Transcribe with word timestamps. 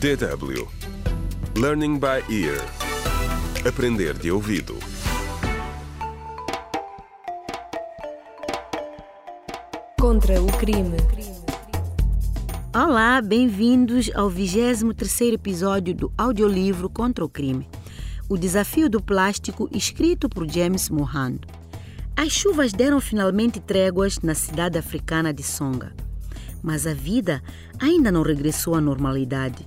DW 0.00 0.68
Learning 1.56 1.98
by 1.98 2.20
Ear 2.28 2.60
Aprender 3.66 4.12
de 4.14 4.30
ouvido 4.30 4.76
Contra 9.98 10.42
o 10.42 10.46
crime. 10.58 10.96
Olá, 12.74 13.22
bem-vindos 13.22 14.10
ao 14.14 14.30
23º 14.30 15.34
episódio 15.34 15.94
do 15.94 16.12
audiolivro 16.18 16.90
Contra 16.90 17.24
o 17.24 17.28
Crime. 17.28 17.66
O 18.28 18.36
desafio 18.36 18.90
do 18.90 19.00
plástico 19.00 19.70
escrito 19.72 20.28
por 20.28 20.50
James 20.50 20.90
Mohand. 20.90 21.38
As 22.16 22.32
chuvas 22.32 22.72
deram 22.72 23.00
finalmente 23.00 23.60
tréguas 23.60 24.18
na 24.20 24.34
cidade 24.34 24.76
africana 24.76 25.32
de 25.32 25.42
Songa. 25.42 25.94
Mas 26.62 26.86
a 26.86 26.92
vida 26.92 27.42
ainda 27.78 28.10
não 28.10 28.22
regressou 28.22 28.74
à 28.74 28.80
normalidade. 28.80 29.66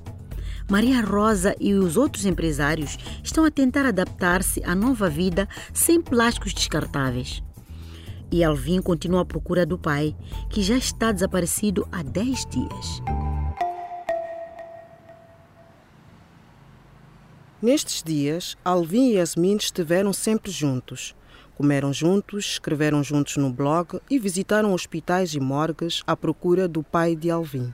Maria 0.69 0.99
Rosa 1.01 1.55
e 1.61 1.73
os 1.73 1.95
outros 1.95 2.25
empresários 2.25 2.97
estão 3.23 3.45
a 3.45 3.51
tentar 3.51 3.85
adaptar-se 3.85 4.61
à 4.65 4.75
nova 4.75 5.09
vida 5.09 5.47
sem 5.73 6.01
plásticos 6.01 6.53
descartáveis. 6.53 7.41
E 8.29 8.43
Alvin 8.43 8.81
continua 8.81 9.21
à 9.21 9.25
procura 9.25 9.65
do 9.65 9.79
pai, 9.79 10.13
que 10.49 10.61
já 10.61 10.75
está 10.75 11.13
desaparecido 11.13 11.87
há 11.89 12.03
10 12.03 12.45
dias. 12.47 13.01
Nestes 17.61 18.03
dias, 18.03 18.57
Alvin 18.63 19.11
e 19.11 19.13
Yasmin 19.15 19.55
estiveram 19.55 20.11
sempre 20.11 20.51
juntos. 20.51 21.15
Comeram 21.55 21.93
juntos, 21.93 22.45
escreveram 22.45 23.01
juntos 23.01 23.37
no 23.37 23.51
blog 23.51 24.01
e 24.09 24.19
visitaram 24.19 24.73
hospitais 24.73 25.33
e 25.33 25.39
morgues 25.39 26.03
à 26.05 26.15
procura 26.15 26.67
do 26.67 26.83
pai 26.83 27.15
de 27.15 27.31
Alvin. 27.31 27.73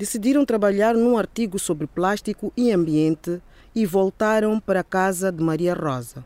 Decidiram 0.00 0.46
trabalhar 0.46 0.94
num 0.94 1.18
artigo 1.18 1.58
sobre 1.58 1.86
plástico 1.86 2.50
e 2.56 2.72
ambiente 2.72 3.38
e 3.74 3.84
voltaram 3.84 4.58
para 4.58 4.80
a 4.80 4.82
casa 4.82 5.30
de 5.30 5.42
Maria 5.42 5.74
Rosa. 5.74 6.24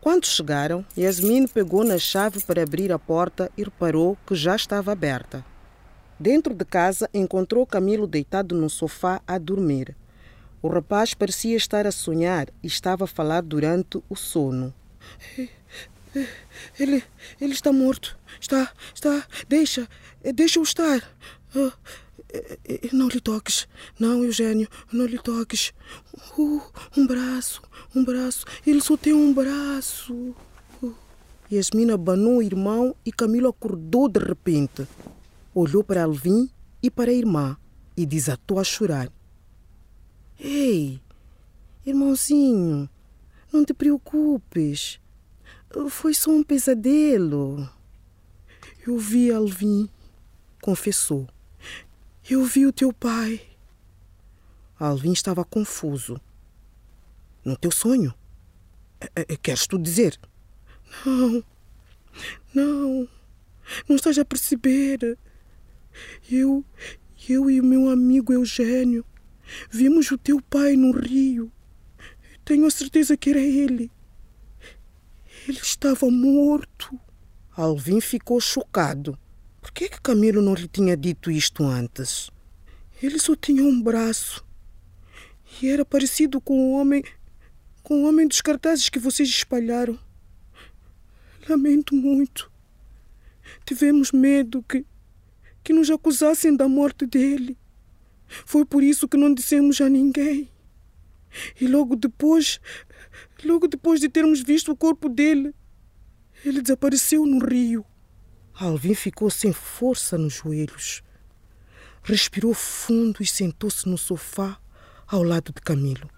Quando 0.00 0.24
chegaram, 0.24 0.82
Yasmin 0.96 1.46
pegou 1.48 1.84
na 1.84 1.98
chave 1.98 2.42
para 2.44 2.62
abrir 2.62 2.90
a 2.90 2.98
porta 2.98 3.52
e 3.58 3.62
reparou 3.62 4.16
que 4.26 4.34
já 4.34 4.56
estava 4.56 4.90
aberta. 4.90 5.44
Dentro 6.18 6.54
de 6.54 6.64
casa, 6.64 7.10
encontrou 7.12 7.66
Camilo 7.66 8.06
deitado 8.06 8.54
no 8.54 8.70
sofá 8.70 9.20
a 9.26 9.36
dormir. 9.36 9.94
O 10.62 10.68
rapaz 10.68 11.12
parecia 11.12 11.58
estar 11.58 11.86
a 11.86 11.92
sonhar 11.92 12.48
e 12.62 12.68
estava 12.68 13.04
a 13.04 13.06
falar 13.06 13.42
durante 13.42 14.02
o 14.08 14.16
sono. 14.16 14.72
Ele, 16.80 17.04
ele 17.38 17.52
está 17.52 17.70
morto. 17.70 18.18
Está, 18.40 18.72
está. 18.94 19.26
Deixa, 19.46 19.86
deixa-o 20.34 20.62
estar. 20.62 21.02
Ah, 22.32 22.88
não 22.92 23.08
lhe 23.08 23.20
toques. 23.20 23.66
Não, 23.98 24.22
Eugênio, 24.22 24.68
não 24.92 25.06
lhe 25.06 25.18
toques. 25.18 25.72
Uh, 26.36 26.62
um 26.96 27.06
braço, 27.06 27.62
um 27.94 28.04
braço. 28.04 28.44
Ele 28.66 28.80
só 28.80 28.96
tem 28.96 29.12
um 29.12 29.32
braço. 29.32 30.34
Uh. 30.82 30.94
Yasmina 31.50 31.94
abanou 31.94 32.38
o 32.38 32.42
irmão 32.42 32.94
e 33.04 33.10
Camilo 33.10 33.48
acordou 33.48 34.08
de 34.08 34.20
repente. 34.20 34.86
Olhou 35.54 35.82
para 35.82 36.04
Alvin 36.04 36.50
e 36.82 36.90
para 36.90 37.10
a 37.10 37.14
irmã 37.14 37.56
e 37.96 38.04
desatou 38.04 38.58
a 38.58 38.64
chorar. 38.64 39.10
Ei, 40.38 41.00
irmãozinho, 41.84 42.88
não 43.52 43.64
te 43.64 43.74
preocupes. 43.74 45.00
Foi 45.90 46.14
só 46.14 46.30
um 46.30 46.44
pesadelo. 46.44 47.68
Eu 48.86 48.98
vi 48.98 49.32
Alvin, 49.32 49.88
confessou. 50.62 51.26
Eu 52.30 52.44
vi 52.44 52.66
o 52.66 52.72
teu 52.72 52.92
pai. 52.92 53.40
Alvin 54.78 55.12
estava 55.12 55.46
confuso. 55.46 56.20
No 57.42 57.56
teu 57.56 57.70
sonho? 57.70 58.14
É, 59.00 59.32
é, 59.32 59.36
queres 59.36 59.66
tu 59.66 59.78
dizer? 59.78 60.20
Não, 61.06 61.44
não, 62.54 63.08
não 63.88 63.96
estás 63.96 64.18
a 64.18 64.26
perceber. 64.26 65.18
Eu, 66.30 66.62
eu 67.26 67.50
e 67.50 67.62
o 67.62 67.64
meu 67.64 67.88
amigo 67.88 68.30
Eugênio 68.30 69.06
vimos 69.70 70.10
o 70.10 70.18
teu 70.18 70.42
pai 70.42 70.76
no 70.76 70.92
rio. 70.92 71.50
Tenho 72.44 72.66
a 72.66 72.70
certeza 72.70 73.16
que 73.16 73.30
era 73.30 73.40
ele. 73.40 73.90
Ele 75.48 75.58
estava 75.58 76.10
morto. 76.10 76.98
Alvin 77.56 78.02
ficou 78.02 78.38
chocado. 78.38 79.18
Por 79.68 79.74
que, 79.74 79.90
que 79.90 80.00
Camilo 80.00 80.40
não 80.40 80.54
lhe 80.54 80.66
tinha 80.66 80.96
dito 80.96 81.30
isto 81.30 81.62
antes? 81.62 82.30
Ele 83.02 83.18
só 83.18 83.36
tinha 83.36 83.62
um 83.62 83.82
braço. 83.82 84.42
E 85.60 85.68
era 85.68 85.84
parecido 85.84 86.40
com 86.40 86.58
o 86.58 86.72
homem. 86.72 87.04
com 87.82 88.02
o 88.02 88.08
homem 88.08 88.26
dos 88.26 88.40
cartazes 88.40 88.88
que 88.88 88.98
vocês 88.98 89.28
espalharam. 89.28 89.96
Lamento 91.46 91.94
muito. 91.94 92.50
Tivemos 93.66 94.10
medo 94.10 94.64
que. 94.66 94.86
que 95.62 95.74
nos 95.74 95.90
acusassem 95.90 96.56
da 96.56 96.66
morte 96.66 97.04
dele. 97.04 97.56
Foi 98.26 98.64
por 98.64 98.82
isso 98.82 99.06
que 99.06 99.18
não 99.18 99.34
dissemos 99.34 99.82
a 99.82 99.88
ninguém. 99.88 100.50
E 101.60 101.68
logo 101.68 101.94
depois. 101.94 102.58
logo 103.44 103.68
depois 103.68 104.00
de 104.00 104.08
termos 104.08 104.40
visto 104.42 104.72
o 104.72 104.76
corpo 104.76 105.10
dele, 105.10 105.54
ele 106.42 106.62
desapareceu 106.62 107.26
no 107.26 107.38
rio. 107.38 107.84
Alvin 108.60 108.94
ficou 108.94 109.30
sem 109.30 109.52
força 109.52 110.18
nos 110.18 110.34
joelhos. 110.34 111.02
Respirou 112.02 112.52
fundo 112.52 113.22
e 113.22 113.26
sentou-se 113.26 113.88
no 113.88 113.96
sofá 113.96 114.58
ao 115.06 115.22
lado 115.22 115.52
de 115.52 115.60
Camilo. 115.60 116.10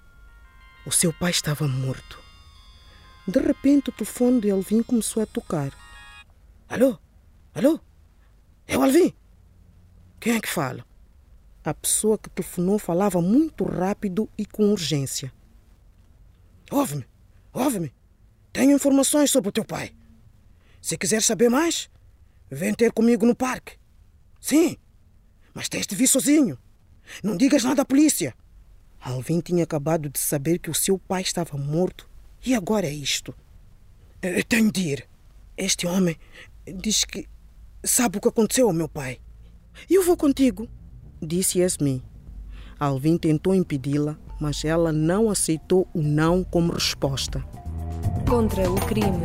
O 0.86 0.90
seu 0.90 1.12
pai 1.12 1.32
estava 1.32 1.68
morto. 1.68 2.18
De 3.28 3.38
repente, 3.38 3.90
o 3.90 3.92
telefone 3.92 4.40
de 4.40 4.50
Alvin 4.50 4.82
começou 4.82 5.22
a 5.22 5.26
tocar. 5.26 5.70
Alô? 6.66 6.98
Alô? 7.54 7.78
É 8.66 8.78
o 8.78 8.82
Alvin? 8.82 9.12
Quem 10.18 10.36
é 10.36 10.40
que 10.40 10.48
fala? 10.48 10.86
A 11.62 11.74
pessoa 11.74 12.16
que 12.16 12.30
telefonou 12.30 12.78
falava 12.78 13.20
muito 13.20 13.64
rápido 13.64 14.30
e 14.38 14.46
com 14.46 14.72
urgência. 14.72 15.30
Ouve-me, 16.70 17.06
ouve-me. 17.52 17.92
Tenho 18.50 18.72
informações 18.72 19.30
sobre 19.30 19.50
o 19.50 19.52
teu 19.52 19.64
pai. 19.64 19.94
Se 20.80 20.96
quiser 20.96 21.22
saber 21.22 21.50
mais, 21.50 21.90
Vem 22.50 22.74
ter 22.74 22.92
comigo 22.92 23.24
no 23.24 23.34
parque. 23.34 23.76
Sim, 24.40 24.76
mas 25.54 25.68
tens 25.68 25.86
de 25.86 25.94
vir 25.94 26.06
sozinho. 26.08 26.58
Não 27.22 27.36
digas 27.36 27.62
nada 27.62 27.82
à 27.82 27.84
polícia. 27.84 28.34
Alvin 29.00 29.40
tinha 29.40 29.64
acabado 29.64 30.08
de 30.08 30.18
saber 30.18 30.58
que 30.58 30.70
o 30.70 30.74
seu 30.74 30.98
pai 30.98 31.22
estava 31.22 31.56
morto 31.56 32.08
e 32.44 32.54
agora 32.54 32.86
é 32.86 32.92
isto. 32.92 33.34
Eu 34.22 34.44
tenho 34.44 34.70
de 34.70 34.80
ir. 34.80 35.08
Este 35.56 35.86
homem 35.86 36.16
diz 36.66 37.04
que 37.04 37.26
sabe 37.82 38.18
o 38.18 38.20
que 38.20 38.28
aconteceu 38.28 38.66
ao 38.66 38.72
meu 38.72 38.88
pai. 38.88 39.18
Eu 39.88 40.04
vou 40.04 40.16
contigo, 40.16 40.68
disse 41.22 41.60
Yasmin. 41.60 42.02
Alvin 42.78 43.16
tentou 43.16 43.54
impedi-la, 43.54 44.18
mas 44.40 44.64
ela 44.64 44.92
não 44.92 45.30
aceitou 45.30 45.86
o 45.94 46.02
não 46.02 46.42
como 46.42 46.72
resposta. 46.72 47.44
Contra 48.28 48.70
o 48.70 48.76
crime. 48.86 49.24